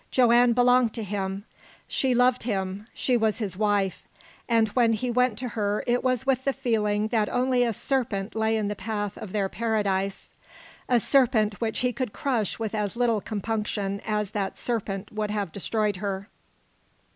Joanne 0.09 0.53
belonged 0.53 0.95
to 0.95 1.03
him. 1.03 1.43
She 1.87 2.15
loved 2.15 2.41
him. 2.41 2.87
She 2.91 3.15
was 3.15 3.37
his 3.37 3.55
wife, 3.55 4.03
and 4.49 4.67
when 4.69 4.93
he 4.93 5.11
went 5.11 5.37
to 5.37 5.49
her 5.49 5.83
it 5.85 6.03
was 6.03 6.25
with 6.25 6.43
the 6.43 6.53
feeling 6.53 7.09
that 7.09 7.29
only 7.29 7.63
a 7.63 7.71
serpent 7.71 8.33
lay 8.33 8.57
in 8.57 8.67
the 8.67 8.75
path 8.75 9.15
of 9.15 9.31
their 9.31 9.47
paradise 9.47 10.33
a 10.89 10.99
serpent 10.99 11.61
which 11.61 11.81
he 11.81 11.93
would 11.99 12.13
crush 12.13 12.57
with 12.57 12.73
as 12.73 12.95
little 12.95 13.21
compunction 13.21 14.01
as 14.03 14.31
that 14.31 14.57
serpent 14.57 15.11
would 15.11 15.29
have 15.29 15.51
destroyed 15.51 15.97
her. 15.97 16.27